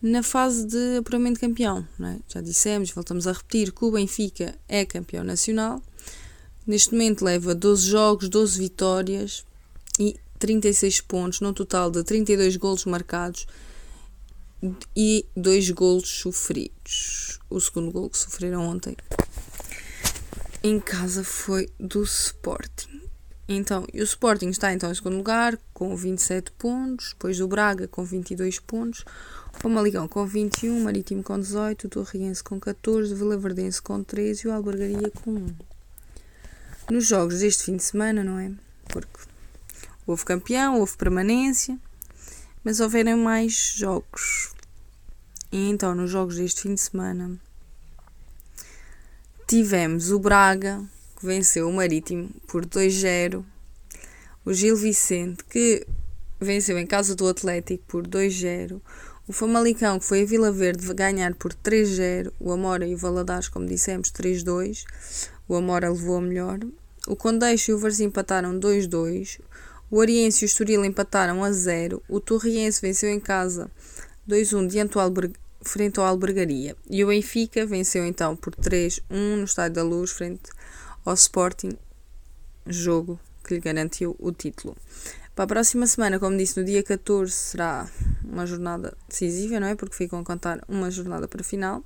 na 0.02 0.22
fase 0.22 0.66
de 0.66 0.96
apuramento 0.99 1.38
campeão. 1.38 1.87
É? 2.00 2.16
Já 2.26 2.40
dissemos, 2.40 2.90
voltamos 2.90 3.28
a 3.28 3.32
repetir 3.32 3.72
que 3.72 3.84
o 3.84 3.92
Benfica 3.92 4.58
é 4.68 4.84
campeão 4.84 5.22
nacional. 5.22 5.80
Neste 6.66 6.92
momento 6.92 7.25
leva 7.25 7.54
12 7.54 7.88
jogos, 7.88 8.28
12 8.28 8.58
vitórias 8.58 9.44
e 9.99 10.16
36 10.40 11.00
pontos, 11.02 11.40
num 11.40 11.52
total 11.52 11.90
de 11.90 12.02
32 12.02 12.56
golos 12.56 12.84
marcados 12.84 13.46
e 14.94 15.25
2 15.37 15.70
golos 15.70 16.08
sofridos. 16.08 17.38
O 17.49 17.61
segundo 17.61 17.92
gol 17.92 18.11
que 18.11 18.18
sofreram 18.18 18.66
ontem 18.66 18.96
em 20.64 20.78
casa 20.78 21.25
foi 21.25 21.68
do 21.78 22.02
Sporting. 22.02 22.91
Então, 23.49 23.84
o 23.92 24.02
Sporting 24.02 24.49
está 24.49 24.72
então 24.72 24.90
em 24.90 24.94
segundo 24.94 25.16
lugar 25.16 25.58
com 25.75 25.94
27 25.96 26.52
pontos, 26.52 27.11
depois 27.11 27.40
o 27.40 27.49
Braga 27.49 27.88
com 27.88 28.04
22 28.04 28.61
pontos, 28.61 29.04
o 29.52 29.61
Famalicão 29.61 30.06
com 30.06 30.25
21, 30.25 30.78
o 30.78 30.84
Marítimo 30.84 31.22
com 31.22 31.38
18, 31.38 31.87
o 31.87 31.90
Torriense 31.90 32.42
com 32.42 32.61
14, 32.61 33.12
o 33.12 33.16
Vilaverdense 33.16 33.82
com 33.82 34.02
13 34.02 34.46
e 34.46 34.49
o 34.49 34.52
Albergaria 34.52 35.11
com 35.11 35.32
1. 35.32 35.54
Nos 36.90 37.06
jogos 37.06 37.40
deste 37.40 37.64
fim 37.64 37.76
de 37.76 37.82
semana, 37.82 38.22
não 38.22 38.38
é? 38.38 38.52
Porque 38.88 39.20
houve 40.06 40.25
campeão, 40.25 40.78
houve 40.78 40.96
permanência, 40.96 41.78
mas 42.62 42.80
houveram 42.80 43.18
mais 43.18 43.72
jogos. 43.76 44.52
E 45.50 45.68
então, 45.68 45.94
nos 45.94 46.11
jogos 46.11 46.37
deste 46.37 46.62
fim 46.62 46.75
de 46.75 46.80
semana, 46.80 47.38
tivemos 49.46 50.11
o 50.11 50.18
Braga 50.18 50.82
que 51.22 51.26
venceu 51.26 51.68
o 51.68 51.72
Marítimo 51.72 52.28
por 52.48 52.66
2-0. 52.66 53.44
O 54.44 54.52
Gil 54.52 54.76
Vicente, 54.76 55.44
que 55.44 55.86
venceu 56.40 56.76
em 56.76 56.84
casa 56.84 57.14
do 57.14 57.28
Atlético 57.28 57.84
por 57.86 58.04
2-0. 58.04 58.80
O 59.28 59.32
Famalicão, 59.32 60.00
que 60.00 60.04
foi 60.04 60.22
a 60.22 60.26
Vila 60.26 60.50
Verde, 60.50 60.92
ganhar 60.92 61.32
por 61.36 61.54
3-0. 61.54 62.32
O 62.40 62.50
Amora 62.50 62.84
e 62.84 62.96
o 62.96 62.98
Valadares, 62.98 63.48
como 63.48 63.66
dissemos, 63.66 64.10
3-2. 64.10 64.84
O 65.46 65.54
Amora 65.54 65.90
levou 65.90 66.16
a 66.16 66.20
melhor. 66.20 66.58
O 67.06 67.14
Condeixo 67.14 67.70
e 67.70 67.74
o 67.74 67.78
Varzim 67.78 68.06
empataram 68.06 68.58
2-2. 68.58 69.38
O 69.92 69.98
Oriense 69.98 70.44
e 70.44 70.46
o 70.46 70.46
Estoril 70.46 70.84
empataram 70.84 71.44
a 71.44 71.52
0. 71.52 72.02
O 72.08 72.18
Torriense 72.18 72.82
venceu 72.82 73.10
em 73.10 73.20
casa 73.20 73.70
2-1 74.28 74.66
diante 74.66 74.94
do 74.94 75.32
frente 75.64 76.00
ao 76.00 76.06
Albergaria. 76.06 76.76
E 76.90 77.04
o 77.04 77.06
Benfica 77.06 77.64
venceu 77.64 78.04
então 78.04 78.34
por 78.34 78.56
3-1 78.56 79.02
no 79.10 79.44
Estádio 79.44 79.76
da 79.76 79.82
Luz 79.84 80.10
frente 80.10 80.50
ao 81.04 81.14
Sporting, 81.14 81.76
jogo 82.66 83.18
que 83.44 83.54
lhe 83.54 83.61
garantiu 83.61 84.16
o 84.18 84.32
título. 84.32 84.76
Para 85.35 85.44
a 85.44 85.49
próxima 85.49 85.87
semana, 85.87 86.18
como 86.18 86.37
disse, 86.37 86.61
no 86.61 86.66
dia 86.66 86.82
14 86.82 87.32
será 87.32 87.88
uma 88.23 88.47
jornada 88.47 88.97
decisiva, 89.09 89.59
não 89.59 89.66
é? 89.66 89.75
Porque 89.75 89.97
ficam 89.97 90.21
a 90.21 90.25
contar 90.25 90.62
uma 90.68 90.90
jornada 90.90 91.26
para 91.26 91.40
a 91.40 91.44
final. 91.44 91.82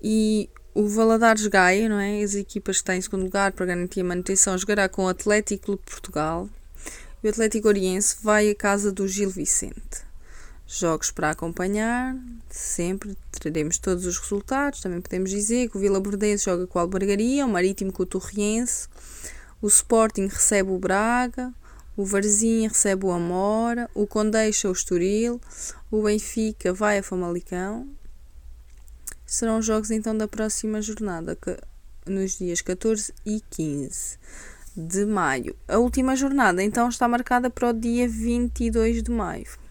E 0.00 0.48
o 0.72 0.86
Valadares 0.86 1.46
Gaia, 1.48 1.88
não 1.88 1.98
é? 1.98 2.22
As 2.22 2.34
equipas 2.34 2.76
que 2.76 2.82
estão 2.82 2.94
em 2.94 3.00
segundo 3.00 3.24
lugar 3.24 3.52
para 3.52 3.66
garantir 3.66 4.02
a 4.02 4.04
manutenção, 4.04 4.56
jogará 4.56 4.88
com 4.88 5.04
o 5.04 5.08
Atlético 5.08 5.72
de 5.72 5.82
Portugal. 5.82 6.48
E 7.24 7.26
o 7.26 7.30
Atlético 7.30 7.66
Oriense 7.66 8.18
vai 8.22 8.50
à 8.50 8.54
casa 8.54 8.92
do 8.92 9.08
Gil 9.08 9.30
Vicente. 9.30 10.05
Jogos 10.68 11.12
para 11.12 11.30
acompanhar, 11.30 12.16
sempre 12.50 13.16
teremos 13.30 13.78
todos 13.78 14.04
os 14.04 14.18
resultados. 14.18 14.80
Também 14.80 15.00
podemos 15.00 15.30
dizer 15.30 15.70
que 15.70 15.76
o 15.76 15.80
Vila 15.80 16.00
Bordense 16.00 16.44
joga 16.44 16.66
com 16.66 16.78
o 16.78 16.82
Albergaria, 16.82 17.46
o 17.46 17.48
Marítimo 17.48 17.92
com 17.92 18.02
o 18.02 18.06
Torriense, 18.06 18.88
o 19.62 19.68
Sporting 19.68 20.26
recebe 20.26 20.70
o 20.70 20.78
Braga, 20.78 21.54
o 21.96 22.04
Varzim 22.04 22.66
recebe 22.66 23.06
o 23.06 23.12
Amora, 23.12 23.88
o 23.94 24.08
Condeixa 24.08 24.68
o 24.68 24.72
Estoril, 24.72 25.40
o 25.90 26.02
Benfica 26.02 26.72
vai 26.72 26.98
a 26.98 27.02
Famalicão. 27.02 27.88
Serão 29.24 29.58
os 29.58 29.66
jogos 29.66 29.90
então 29.92 30.16
da 30.18 30.26
próxima 30.26 30.82
jornada, 30.82 31.36
que, 31.36 31.56
nos 32.06 32.38
dias 32.38 32.60
14 32.60 33.14
e 33.24 33.40
15 33.50 34.18
de 34.76 35.06
maio. 35.06 35.56
A 35.66 35.78
última 35.78 36.14
jornada 36.16 36.62
então 36.62 36.88
está 36.88 37.08
marcada 37.08 37.48
para 37.48 37.70
o 37.70 37.72
dia 37.72 38.08
22 38.08 39.02
de 39.02 39.10
maio. 39.10 39.65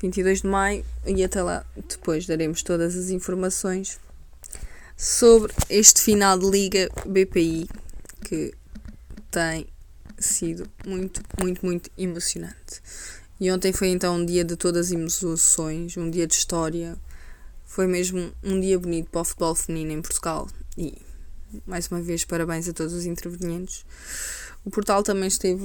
22 0.00 0.42
de 0.42 0.46
maio, 0.46 0.84
e 1.06 1.22
até 1.22 1.42
lá 1.42 1.64
depois 1.88 2.26
daremos 2.26 2.62
todas 2.62 2.96
as 2.96 3.10
informações 3.10 3.98
sobre 4.96 5.52
este 5.68 6.00
final 6.02 6.38
de 6.38 6.48
Liga 6.48 6.88
BPI 7.06 7.68
que 8.24 8.54
tem 9.30 9.66
sido 10.18 10.68
muito, 10.86 11.22
muito, 11.40 11.64
muito 11.64 11.90
emocionante. 11.96 12.82
E 13.40 13.50
ontem 13.50 13.72
foi 13.72 13.88
então 13.88 14.16
um 14.16 14.24
dia 14.24 14.44
de 14.44 14.56
todas 14.56 14.86
as 14.86 14.92
emoções, 14.92 15.96
um 15.96 16.10
dia 16.10 16.26
de 16.26 16.34
história. 16.34 16.98
Foi 17.64 17.86
mesmo 17.86 18.32
um 18.42 18.60
dia 18.60 18.78
bonito 18.78 19.08
para 19.10 19.22
o 19.22 19.24
futebol 19.24 19.54
feminino 19.54 19.92
em 19.92 20.02
Portugal. 20.02 20.48
E 20.76 20.98
mais 21.66 21.88
uma 21.88 22.02
vez, 22.02 22.24
parabéns 22.24 22.68
a 22.68 22.72
todos 22.72 22.92
os 22.92 23.06
intervenientes. 23.06 23.84
O 24.64 24.70
portal 24.70 25.02
também 25.02 25.28
esteve 25.28 25.64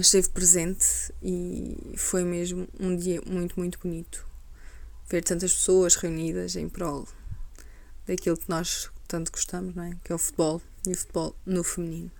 esteve 0.00 0.28
presente 0.28 1.12
e 1.22 1.94
foi 1.96 2.24
mesmo 2.24 2.68
um 2.78 2.96
dia 2.96 3.20
muito, 3.26 3.58
muito 3.58 3.78
bonito. 3.78 4.26
Ver 5.08 5.22
tantas 5.22 5.54
pessoas 5.54 5.94
reunidas 5.96 6.56
em 6.56 6.68
prol 6.68 7.08
daquilo 8.06 8.36
que 8.36 8.48
nós 8.48 8.90
tanto 9.06 9.32
gostamos, 9.32 9.74
não 9.74 9.84
é? 9.84 9.96
Que 10.04 10.12
é 10.12 10.14
o 10.14 10.18
futebol 10.18 10.60
e 10.86 10.92
o 10.92 10.96
futebol 10.96 11.34
no 11.46 11.64
feminino. 11.64 12.10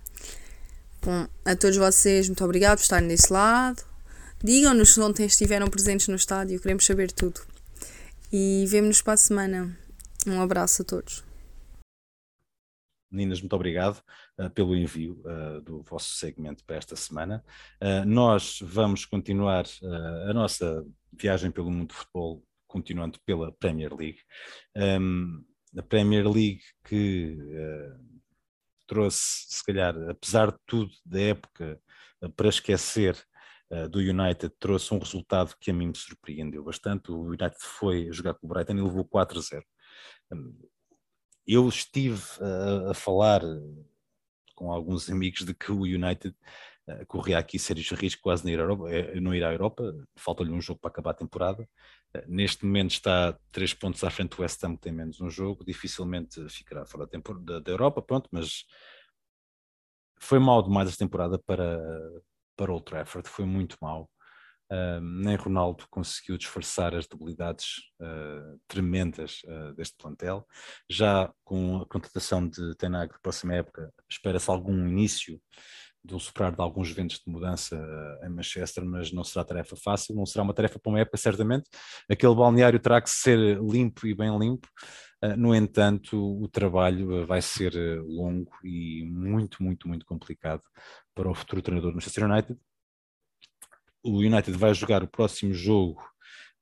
Bom, 1.02 1.28
a 1.44 1.54
todos 1.54 1.76
vocês, 1.76 2.28
muito 2.28 2.44
obrigado 2.44 2.78
por 2.78 2.82
estarem 2.82 3.08
desse 3.08 3.32
lado. 3.32 3.84
Digam-nos 4.42 4.94
se 4.94 5.00
ontem 5.00 5.26
estiveram 5.26 5.68
presentes 5.68 6.08
no 6.08 6.16
estádio, 6.16 6.60
queremos 6.60 6.84
saber 6.84 7.12
tudo. 7.12 7.40
E 8.32 8.64
vemo-nos 8.68 9.02
para 9.02 9.14
a 9.14 9.16
semana. 9.16 9.76
Um 10.26 10.40
abraço 10.40 10.82
a 10.82 10.84
todos. 10.84 11.27
Meninas, 13.10 13.40
muito 13.40 13.56
obrigado 13.56 14.02
uh, 14.38 14.50
pelo 14.50 14.76
envio 14.76 15.22
uh, 15.24 15.60
do 15.62 15.82
vosso 15.82 16.14
segmento 16.14 16.62
para 16.64 16.76
esta 16.76 16.94
semana. 16.94 17.42
Uh, 17.82 18.04
nós 18.06 18.58
vamos 18.62 19.06
continuar 19.06 19.64
a 20.28 20.32
nossa 20.34 20.84
viagem 21.12 21.50
pelo 21.50 21.70
mundo 21.70 21.88
do 21.88 21.94
futebol, 21.94 22.44
continuando 22.66 23.18
pela 23.24 23.50
Premier 23.52 23.94
League. 23.94 24.20
Um, 24.76 25.42
a 25.76 25.82
Premier 25.82 26.26
League 26.28 26.62
que 26.84 27.36
trouxe, 28.86 29.46
se 29.48 29.64
calhar, 29.64 29.94
apesar 30.08 30.50
de 30.50 30.58
tudo, 30.66 30.90
da 31.04 31.20
época 31.20 31.80
para 32.34 32.48
esquecer 32.48 33.16
do 33.90 33.98
United, 33.98 34.50
trouxe 34.58 34.94
um 34.94 34.98
resultado 34.98 35.54
que 35.60 35.70
a 35.70 35.74
mim 35.74 35.88
me 35.88 35.96
surpreendeu 35.96 36.64
bastante. 36.64 37.12
O 37.12 37.24
United 37.24 37.58
foi 37.60 38.10
jogar 38.10 38.34
com 38.34 38.46
o 38.46 38.48
Brighton 38.48 38.78
e 38.78 38.82
levou 38.82 39.04
4-0 39.04 39.62
eu 41.48 41.66
estive 41.66 42.22
a, 42.40 42.90
a 42.90 42.94
falar 42.94 43.40
com 44.54 44.70
alguns 44.70 45.08
amigos 45.08 45.44
de 45.46 45.54
que 45.54 45.72
o 45.72 45.82
United 45.82 46.34
uh, 46.88 47.06
corria 47.06 47.38
aqui 47.38 47.58
sérios 47.58 47.88
riscos 47.90 48.20
quase 48.20 48.44
não 48.44 48.52
ir 48.52 48.58
à 48.58 48.62
Europa, 48.62 48.90
eh, 48.90 49.20
não 49.20 49.34
ir 49.34 49.42
à 49.42 49.52
Europa 49.52 49.94
falta-lhe 50.16 50.50
um 50.50 50.60
jogo 50.60 50.80
para 50.80 50.90
acabar 50.90 51.12
a 51.12 51.14
temporada. 51.14 51.68
Neste 52.26 52.64
momento 52.64 52.90
está 52.90 53.38
três 53.52 53.72
pontos 53.72 54.02
à 54.04 54.10
frente 54.10 54.36
do 54.36 54.42
West 54.42 54.62
Ham, 54.64 54.74
que 54.76 54.82
tem 54.82 54.92
menos 54.92 55.20
um 55.20 55.30
jogo, 55.30 55.64
dificilmente 55.64 56.46
ficará 56.48 56.84
fora 56.84 57.06
da, 57.06 57.60
da, 57.60 57.70
Europa, 57.70 58.02
pronto, 58.02 58.28
mas 58.32 58.64
foi 60.18 60.38
mal 60.38 60.62
demais 60.62 60.88
esta 60.88 61.04
temporada 61.04 61.38
para, 61.38 61.80
para 62.56 62.72
Old 62.72 62.84
Trafford, 62.84 63.28
foi 63.28 63.44
muito 63.44 63.76
mal. 63.80 64.10
Uh, 64.70 65.00
nem 65.00 65.34
Ronaldo 65.34 65.86
conseguiu 65.90 66.36
disfarçar 66.36 66.94
as 66.94 67.06
debilidades 67.06 67.76
uh, 68.00 68.60
tremendas 68.68 69.40
uh, 69.44 69.72
deste 69.74 69.96
plantel. 69.96 70.46
Já 70.90 71.32
com 71.42 71.78
a 71.78 71.86
contratação 71.86 72.46
de 72.46 72.74
Tenag 72.76 73.08
para 73.08 73.16
a 73.16 73.20
próxima 73.20 73.54
época, 73.54 73.90
espera-se 74.10 74.50
algum 74.50 74.86
início 74.86 75.40
de 76.04 76.14
um 76.14 76.18
superar 76.18 76.54
de 76.54 76.60
alguns 76.60 76.90
ventos 76.90 77.16
de 77.16 77.30
mudança 77.30 77.76
em 78.22 78.28
Manchester, 78.28 78.84
mas 78.84 79.10
não 79.10 79.24
será 79.24 79.44
tarefa 79.44 79.74
fácil, 79.76 80.14
não 80.14 80.24
será 80.24 80.42
uma 80.42 80.54
tarefa 80.54 80.78
para 80.78 80.90
uma 80.90 81.00
época, 81.00 81.16
certamente. 81.16 81.68
Aquele 82.08 82.34
balneário 82.34 82.78
terá 82.78 83.00
que 83.00 83.10
ser 83.10 83.58
limpo 83.60 84.06
e 84.06 84.14
bem 84.14 84.38
limpo. 84.38 84.68
no 85.36 85.54
entanto, 85.54 86.16
o 86.16 86.48
trabalho 86.48 87.26
vai 87.26 87.42
ser 87.42 87.74
longo 88.02 88.52
e 88.64 89.04
muito, 89.06 89.62
muito, 89.62 89.88
muito 89.88 90.06
complicado 90.06 90.62
para 91.14 91.28
o 91.28 91.34
futuro 91.34 91.60
treinador 91.60 91.90
do 91.90 91.96
Manchester 91.96 92.24
United 92.24 92.58
o 94.02 94.18
United 94.18 94.52
vai 94.56 94.72
jogar 94.74 95.02
o 95.02 95.08
próximo 95.08 95.52
jogo, 95.52 96.02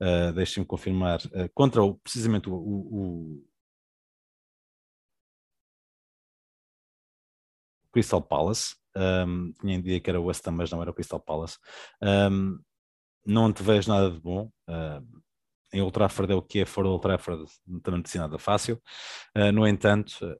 uh, 0.01 0.33
deixem-me 0.33 0.67
confirmar, 0.67 1.21
uh, 1.27 1.49
contra 1.55 1.83
o, 1.83 1.95
precisamente 1.97 2.49
o, 2.49 2.55
o, 2.55 3.45
Crystal 7.93 8.21
Palace. 8.21 8.75
Um, 8.95 9.53
tinha 9.61 9.79
ideia 9.79 10.01
que 10.01 10.11
era 10.11 10.21
o 10.21 10.25
West 10.25 10.47
Ham, 10.47 10.53
mas 10.53 10.71
não 10.71 10.83
era 10.83 10.91
o 10.91 10.95
Crystal 10.95 11.21
Palace. 11.21 11.59
Um, 12.03 12.59
não 13.25 13.53
te 13.53 13.63
vejo 13.63 13.91
nada 13.91 14.11
de 14.11 14.21
bom. 14.21 14.51
Uh, 14.69 15.23
em 15.73 15.81
Old 15.81 15.93
Trafford 15.93 16.33
é 16.33 16.37
o 16.37 16.43
que 16.43 16.61
é, 16.61 16.67
fora 16.67 16.87
do 16.87 16.93
Old 16.93 17.03
Trafford 17.03 17.45
também 17.83 17.99
não 17.99 18.03
te 18.03 18.19
nada 18.19 18.39
fácil. 18.39 18.81
Uh, 19.37 19.51
no 19.51 19.67
entanto, 19.67 20.39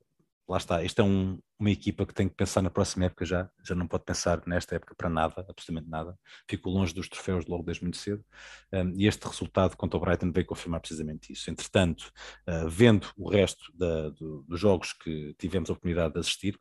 lá 0.49 0.59
está, 0.59 0.83
isto 0.83 1.01
é 1.01 1.05
um, 1.05 1.39
uma 1.59 1.71
equipa 1.71 2.07
que 2.07 2.15
tem 2.15 2.29
que 2.29 2.35
pensar 2.35 2.63
na 2.63 2.71
próxima 2.71 3.07
época 3.07 3.25
já, 3.25 3.51
já 3.65 3.75
não 3.75 3.87
pode 3.87 4.05
pensar 4.05 4.43
nesta 4.47 4.77
época 4.77 4.95
para 4.95 5.09
nada, 5.09 5.45
absolutamente 5.49 5.91
nada. 5.91 6.17
Ficou 6.49 6.73
longe 6.73 6.95
dos 6.95 7.09
troféus 7.09 7.47
logo 7.47 7.65
desde 7.65 7.83
muito 7.83 7.97
cedo. 7.97 8.25
Um, 8.73 8.93
e 8.97 9.07
este 9.07 9.27
resultado 9.27 9.77
contra 9.77 9.97
o 9.97 10.01
Brighton 10.01 10.31
veio 10.31 10.47
confirmar 10.47 10.81
precisamente 10.81 11.33
isso. 11.33 11.51
Entretanto, 11.51 12.13
uh, 12.49 12.69
vendo 12.69 13.09
o 13.17 13.29
resto 13.29 13.73
da, 13.75 14.11
do, 14.11 14.45
dos 14.49 14.61
jogos 14.61 14.93
que 14.93 15.35
tivemos 15.39 15.69
a 15.69 15.73
oportunidade 15.73 16.15
de 16.15 16.21
assistir, 16.21 16.57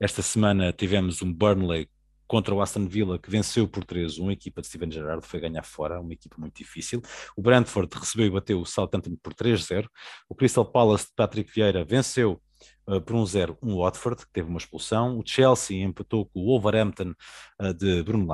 esta 0.00 0.22
semana 0.22 0.72
tivemos 0.72 1.20
um 1.22 1.32
Burnley 1.32 1.88
contra 2.28 2.54
o 2.54 2.60
Aston 2.60 2.86
Villa, 2.86 3.18
que 3.18 3.30
venceu 3.30 3.66
por 3.66 3.84
3-1, 3.84 4.28
a 4.28 4.32
equipa 4.32 4.60
de 4.60 4.66
Steven 4.66 4.90
Gerrard 4.90 5.26
foi 5.26 5.40
ganhar 5.40 5.64
fora, 5.64 5.98
uma 5.98 6.12
equipa 6.12 6.36
muito 6.38 6.56
difícil. 6.56 7.00
O 7.34 7.40
Brentford 7.40 7.88
recebeu 7.98 8.26
e 8.26 8.30
bateu 8.30 8.60
o 8.60 8.66
Southampton 8.66 9.16
por 9.22 9.32
3-0. 9.32 9.88
O 10.28 10.34
Crystal 10.34 10.64
Palace 10.64 11.06
de 11.06 11.14
Patrick 11.16 11.50
Vieira 11.50 11.84
venceu 11.84 12.40
uh, 12.88 13.00
por 13.00 13.14
um 13.14 13.24
zero 13.24 13.56
um 13.62 13.76
Watford, 13.76 14.26
que 14.26 14.32
teve 14.32 14.48
uma 14.48 14.58
expulsão. 14.58 15.18
O 15.18 15.22
Chelsea 15.24 15.82
empatou 15.82 16.26
com 16.26 16.40
o 16.40 16.46
Wolverhampton 16.46 17.14
uh, 17.60 17.74
de 17.74 18.02
Bruno. 18.02 18.26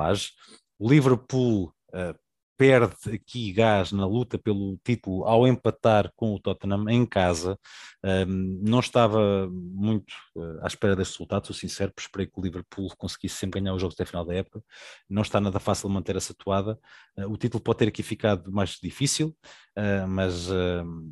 O 0.79 0.89
Liverpool 0.89 1.73
uh, 1.93 2.15
perde 2.57 3.13
aqui 3.13 3.51
gás 3.51 3.91
na 3.91 4.05
luta 4.05 4.37
pelo 4.37 4.79
título 4.83 5.25
ao 5.25 5.47
empatar 5.47 6.11
com 6.15 6.33
o 6.33 6.39
Tottenham 6.39 6.89
em 6.89 7.05
casa. 7.05 7.59
Um, 8.03 8.61
não 8.63 8.79
estava 8.79 9.49
muito 9.49 10.13
uh, 10.35 10.61
à 10.61 10.67
espera 10.67 10.95
deste 10.95 11.13
resultado, 11.13 11.47
sou 11.47 11.55
sincero, 11.55 11.91
esperei 11.97 12.27
que 12.27 12.39
o 12.39 12.41
Liverpool 12.41 12.93
conseguisse 12.97 13.35
sempre 13.35 13.59
ganhar 13.59 13.73
os 13.73 13.81
jogos 13.81 13.95
até 13.95 14.03
a 14.03 14.05
final 14.07 14.25
da 14.25 14.33
época. 14.33 14.63
Não 15.09 15.21
está 15.21 15.41
nada 15.41 15.59
fácil 15.59 15.89
manter 15.89 16.15
essa 16.15 16.33
toada. 16.33 16.79
Uh, 17.17 17.29
o 17.29 17.37
título 17.37 17.61
pode 17.61 17.79
ter 17.79 17.87
aqui 17.89 18.03
ficado 18.03 18.51
mais 18.51 18.77
difícil, 18.81 19.35
uh, 19.77 20.07
mas 20.07 20.47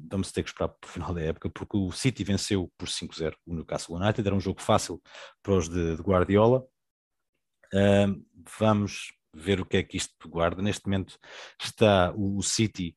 vamos 0.10 0.32
ter 0.32 0.44
que 0.44 0.50
esperar 0.50 0.70
para 0.70 0.88
o 0.88 0.92
final 0.92 1.14
da 1.14 1.22
época, 1.22 1.50
porque 1.50 1.76
o 1.76 1.92
City 1.92 2.24
venceu 2.24 2.72
por 2.78 2.88
5-0 2.88 3.34
o 3.46 3.54
Newcastle 3.54 3.98
United. 3.98 4.26
Era 4.26 4.36
um 4.36 4.40
jogo 4.40 4.62
fácil 4.62 5.02
para 5.42 5.54
os 5.54 5.68
de, 5.68 5.98
de 5.98 6.02
Guardiola. 6.02 6.64
vamos 8.60 9.14
ver 9.34 9.60
o 9.60 9.66
que 9.66 9.78
é 9.78 9.84
que 9.84 9.98
isto 9.98 10.14
guarda. 10.30 10.62
Neste 10.62 10.86
momento 10.86 11.18
está 11.62 12.14
o, 12.16 12.42
City, 12.42 12.96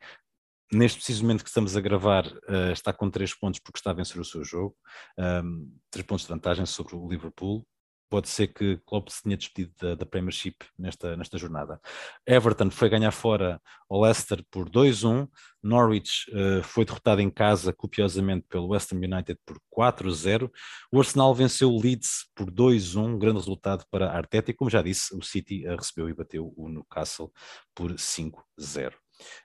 neste 0.72 0.98
preciso 0.98 1.22
momento 1.22 1.42
que 1.42 1.48
estamos 1.48 1.76
a 1.76 1.80
gravar, 1.80 2.26
uh, 2.26 2.72
está 2.72 2.92
com 2.92 3.10
três 3.10 3.34
pontos 3.34 3.60
porque 3.60 3.78
está 3.78 3.90
a 3.90 3.94
vencer 3.94 4.20
o 4.20 4.24
seu 4.24 4.44
jogo, 4.44 4.76
um, 5.18 5.72
três 5.90 6.06
pontos 6.06 6.24
de 6.24 6.32
vantagem 6.32 6.66
sobre 6.66 6.94
o 6.96 7.08
Liverpool 7.08 7.66
pode 8.08 8.28
ser 8.28 8.48
que 8.48 8.78
Klopp 8.86 9.08
se 9.08 9.22
tenha 9.22 9.36
despedido 9.36 9.72
da, 9.80 9.94
da, 9.94 10.06
Premiership 10.06 10.56
nesta, 10.78 11.16
nesta 11.16 11.38
jornada. 11.38 11.80
Everton 12.26 12.70
foi 12.70 12.88
ganhar 12.88 13.10
fora 13.10 13.60
ao 13.88 14.00
Leicester 14.02 14.44
por 14.50 14.68
2-1, 14.68 15.28
Norwich 15.62 16.30
uh, 16.30 16.62
foi 16.62 16.84
derrotado 16.84 17.20
em 17.20 17.30
casa 17.30 17.72
copiosamente 17.72 18.46
pelo 18.48 18.68
West 18.68 18.92
Ham 18.92 18.98
United 18.98 19.38
por 19.44 19.58
4-0, 19.76 20.50
o 20.92 20.98
Arsenal 20.98 21.34
venceu 21.34 21.70
o 21.70 21.80
Leeds 21.80 22.26
por 22.34 22.50
2-1, 22.50 23.18
grande 23.18 23.38
resultado 23.38 23.84
para 23.90 24.12
Arteta 24.12 24.50
e 24.50 24.54
como 24.54 24.70
já 24.70 24.82
disse, 24.82 25.14
o 25.14 25.22
City 25.22 25.66
uh, 25.66 25.76
recebeu 25.76 26.08
e 26.08 26.14
bateu 26.14 26.52
o 26.56 26.68
Newcastle 26.68 27.32
por 27.74 27.92
5-0. 27.92 28.92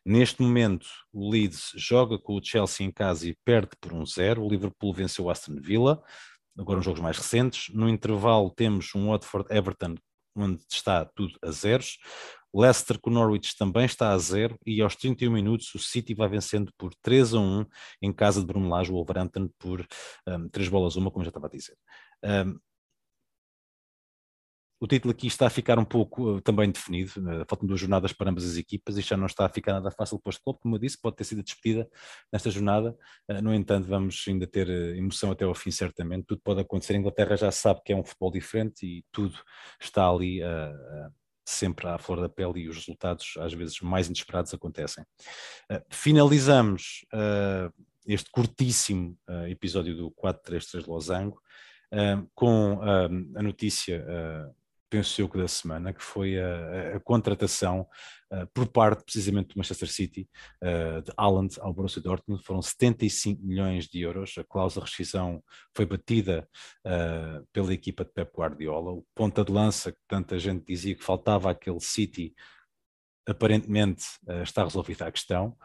Neste 0.06 0.42
momento, 0.42 0.86
o 1.14 1.30
Leeds 1.30 1.72
joga 1.76 2.18
com 2.20 2.36
o 2.36 2.44
Chelsea 2.44 2.86
em 2.86 2.92
casa 2.92 3.28
e 3.28 3.38
perde 3.46 3.70
por 3.80 3.94
1-0. 3.94 4.40
O 4.40 4.50
Liverpool 4.50 4.94
venceu 4.94 5.26
o 5.26 5.30
Aston 5.30 5.56
Villa 5.62 6.02
agora 6.58 6.80
uns 6.80 6.86
jogos 6.86 7.02
mais 7.02 7.18
recentes. 7.18 7.74
No 7.74 7.90
intervalo 7.90 8.50
temos 8.50 8.94
um 8.96 9.10
Watford-Everton 9.10 9.96
onde 10.36 10.62
está 10.70 11.06
tudo 11.06 11.38
a 11.44 11.52
zeros. 11.52 11.98
Leicester 12.54 13.00
com 13.00 13.10
Norwich 13.10 13.56
também 13.58 13.86
está 13.86 14.12
a 14.12 14.18
zero 14.18 14.58
e 14.66 14.82
aos 14.82 14.96
31 14.96 15.32
minutos 15.32 15.74
o 15.74 15.80
City 15.80 16.14
vai 16.14 16.28
vencendo 16.28 16.72
por 16.78 16.94
3 17.02 17.34
a 17.34 17.40
1 17.40 17.66
em 18.02 18.12
casa 18.12 18.42
de 18.42 18.46
Bruno 18.46 18.68
Lage, 18.68 18.92
o 18.92 18.96
Wolverhampton 18.96 19.50
por 19.58 19.86
um, 20.28 20.50
3 20.50 20.68
bolas 20.68 20.98
a 20.98 21.00
1, 21.00 21.10
como 21.12 21.24
já 21.24 21.30
estava 21.30 21.48
a 21.48 21.50
dizer. 21.50 21.78
Um, 22.24 22.60
o 24.82 24.88
título 24.88 25.12
aqui 25.12 25.28
está 25.28 25.46
a 25.46 25.50
ficar 25.50 25.78
um 25.78 25.86
pouco 25.86 26.38
uh, 26.38 26.42
também 26.42 26.72
definido, 26.72 27.12
uh, 27.18 27.46
faltam 27.48 27.68
duas 27.68 27.80
jornadas 27.80 28.12
para 28.12 28.32
ambas 28.32 28.44
as 28.44 28.58
equipas 28.58 28.98
e 28.98 29.02
já 29.02 29.16
não 29.16 29.28
está 29.28 29.46
a 29.46 29.50
ficar 29.50 29.74
nada 29.74 29.92
fácil 29.92 30.18
para 30.18 30.32
este 30.32 30.42
clube, 30.42 30.60
como 30.60 30.76
eu 30.76 30.80
disse, 30.80 31.00
pode 31.00 31.18
ter 31.18 31.24
sido 31.24 31.44
despedida 31.44 31.88
nesta 32.34 32.50
jornada, 32.50 32.98
uh, 33.30 33.42
no 33.44 33.54
entanto 33.54 33.88
vamos 33.88 34.26
ainda 34.28 34.48
ter 34.48 34.68
emoção 34.98 35.30
até 35.30 35.46
ao 35.46 35.54
fim 35.54 35.70
certamente, 35.70 36.26
tudo 36.26 36.42
pode 36.44 36.62
acontecer, 36.62 36.94
a 36.94 36.98
Inglaterra 36.98 37.38
já 37.38 37.52
sabe 37.52 37.82
que 37.86 37.94
é 37.94 37.96
um 37.96 38.04
futebol 38.04 38.32
diferente 38.32 38.84
e 38.84 39.06
tudo 39.12 39.38
está 39.80 40.10
ali 40.10 40.42
sempre 41.46 41.88
à 41.88 42.00
flor 42.00 42.20
da 42.20 42.30
pele 42.30 42.62
e 42.62 42.68
os 42.68 42.78
resultados 42.78 43.36
às 43.38 43.54
vezes 43.54 43.80
mais 43.82 44.08
inesperados 44.08 44.54
acontecem. 44.54 45.04
finalizamos 45.92 47.06
este 48.08 48.30
curtíssimo 48.32 49.18
episódio 49.48 49.96
do 49.96 50.12
433 50.12 50.86
Losango 50.88 51.40
com 52.34 52.80
a 52.82 53.44
notícia 53.44 54.06
penso 54.92 55.22
eu 55.22 55.30
que 55.30 55.38
da 55.38 55.48
semana, 55.48 55.94
que 55.94 56.04
foi 56.04 56.38
a, 56.38 56.98
a 56.98 57.00
contratação 57.00 57.88
uh, 58.30 58.46
por 58.54 58.68
parte 58.68 59.06
precisamente 59.06 59.48
do 59.48 59.58
Manchester 59.58 59.90
City 59.90 60.30
uh, 60.62 61.02
de 61.02 61.14
Haaland 61.16 61.56
ao 61.62 61.74
Borussia 61.74 62.02
Dortmund, 62.02 62.44
foram 62.44 62.62
75 62.62 63.42
milhões 63.42 63.88
de 63.88 64.02
euros, 64.02 64.38
a 64.38 64.44
cláusula 64.44 64.86
de 64.86 64.92
rescisão 64.92 65.42
foi 65.74 65.86
batida 65.86 66.46
uh, 66.86 67.48
pela 67.54 67.74
equipa 67.74 68.04
de 68.04 68.12
Pep 68.12 68.30
Guardiola, 68.36 68.92
o 68.92 69.06
ponta 69.16 69.46
de 69.46 69.52
lança 69.52 69.94
que 69.94 69.98
tanta 70.10 70.38
gente 70.38 70.66
dizia 70.66 70.94
que 70.94 71.04
faltava 71.04 71.50
aquele 71.50 71.80
City, 71.80 72.36
aparentemente 73.26 74.04
está 74.44 74.64
resolvida 74.64 75.06
a 75.06 75.12
questão, 75.12 75.56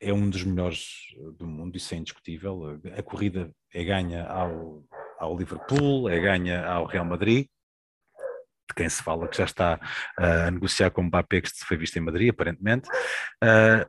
é 0.00 0.12
um 0.12 0.28
dos 0.28 0.42
melhores 0.42 1.14
do 1.38 1.46
mundo, 1.46 1.76
isso 1.76 1.94
é 1.94 1.98
indiscutível, 1.98 2.80
a 2.96 3.02
corrida 3.02 3.52
é 3.72 3.84
ganha 3.84 4.26
ao, 4.26 4.82
ao 5.18 5.36
Liverpool, 5.36 6.08
é 6.08 6.18
ganha 6.18 6.66
ao 6.66 6.86
Real 6.86 7.04
Madrid, 7.04 7.46
de 8.68 8.74
quem 8.74 8.88
se 8.88 9.02
fala 9.02 9.28
que 9.28 9.36
já 9.36 9.44
está 9.44 9.80
uh, 10.18 10.46
a 10.46 10.50
negociar 10.50 10.90
com 10.90 11.02
o 11.02 11.04
Mbappé, 11.04 11.40
que 11.40 11.50
foi 11.64 11.76
visto 11.76 11.96
em 11.96 12.00
Madrid, 12.00 12.30
aparentemente. 12.30 12.88
Uh, 13.42 13.86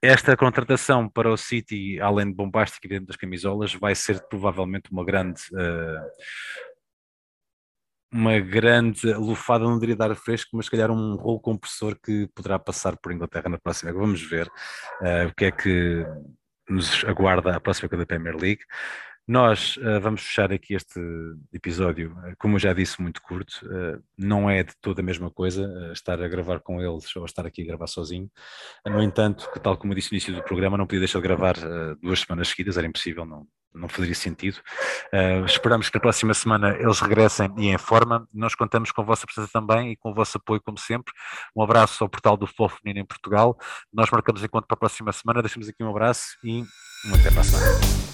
esta 0.00 0.36
contratação 0.36 1.08
para 1.08 1.30
o 1.30 1.36
City, 1.36 2.00
além 2.00 2.26
de 2.26 2.34
bombástica 2.34 2.88
dentro 2.88 3.06
das 3.06 3.16
camisolas, 3.16 3.74
vai 3.74 3.94
ser 3.94 4.20
provavelmente 4.28 4.92
uma 4.92 5.04
grande 5.04 5.42
uh, 5.52 6.08
uma 8.10 8.38
grande 8.38 9.12
lufada, 9.12 9.64
não 9.64 9.78
diria 9.78 9.94
dar 9.94 10.14
fresco, 10.14 10.56
mas 10.56 10.64
se 10.64 10.70
calhar 10.70 10.90
um 10.90 11.16
rolo 11.16 11.40
compressor 11.40 11.94
que 12.02 12.26
poderá 12.34 12.58
passar 12.58 12.96
por 12.96 13.12
Inglaterra 13.12 13.50
na 13.50 13.58
próxima. 13.58 13.92
Vamos 13.92 14.22
ver 14.22 14.50
o 15.28 15.34
que 15.36 15.44
é 15.44 15.50
que 15.50 16.06
nos 16.70 17.04
aguarda 17.04 17.54
a 17.54 17.60
próxima 17.60 17.86
da 17.88 18.06
Premier 18.06 18.34
League. 18.34 18.62
Nós 19.28 19.76
uh, 19.76 20.00
vamos 20.00 20.22
fechar 20.22 20.50
aqui 20.50 20.72
este 20.72 20.98
episódio, 21.52 22.16
eh, 22.24 22.34
como 22.38 22.54
eu 22.54 22.58
já 22.58 22.72
disse, 22.72 23.02
muito 23.02 23.20
curto. 23.20 23.60
Uh, 23.62 24.02
não 24.16 24.48
é 24.48 24.62
de 24.62 24.72
toda 24.80 25.02
a 25.02 25.04
mesma 25.04 25.30
coisa 25.30 25.68
uh, 25.68 25.92
estar 25.92 26.22
a 26.22 26.26
gravar 26.26 26.60
com 26.60 26.80
eles 26.80 27.14
ou 27.14 27.26
estar 27.26 27.44
aqui 27.44 27.60
a 27.60 27.66
gravar 27.66 27.88
sozinho. 27.88 28.30
no 28.86 29.02
entanto, 29.02 29.50
que 29.52 29.60
tal 29.60 29.76
como 29.76 29.92
eu 29.92 29.96
disse 29.96 30.10
no 30.10 30.14
início 30.16 30.34
do 30.34 30.42
programa, 30.42 30.78
não 30.78 30.86
podia 30.86 31.00
deixar 31.00 31.18
de 31.18 31.24
gravar 31.24 31.56
duas 32.00 32.20
semanas 32.20 32.48
seguidas, 32.48 32.78
era 32.78 32.86
impossível, 32.86 33.26
não, 33.26 33.46
não 33.74 33.86
faria 33.86 34.14
sentido. 34.14 34.62
esperamos 35.44 35.90
que 35.90 35.96
na 35.98 36.00
próxima 36.00 36.32
semana 36.32 36.74
eles 36.78 36.98
regressem 36.98 37.52
e 37.58 37.68
em 37.68 37.76
forma. 37.76 38.26
Nós 38.32 38.54
contamos 38.54 38.90
com 38.92 39.02
a 39.02 39.04
vossa 39.04 39.26
presença 39.26 39.52
também 39.52 39.92
e 39.92 39.96
com 39.96 40.10
o 40.10 40.14
vosso 40.14 40.38
apoio, 40.38 40.62
como 40.64 40.78
sempre. 40.78 41.12
Um 41.54 41.62
abraço 41.62 42.02
ao 42.02 42.08
portal 42.08 42.34
do 42.34 42.46
Futebol 42.46 42.70
Feminino 42.70 43.04
em 43.04 43.06
Portugal. 43.06 43.58
Nós 43.92 44.08
marcamos 44.10 44.42
encontro 44.42 44.66
para 44.66 44.76
a 44.76 44.78
próxima 44.78 45.12
semana. 45.12 45.42
Deixamos 45.42 45.68
aqui 45.68 45.84
um 45.84 45.90
abraço 45.90 46.38
e 46.42 46.62
um 47.04 47.14
até 47.14 47.30
para 47.30 47.42
a 47.42 47.44
semana. 47.44 48.07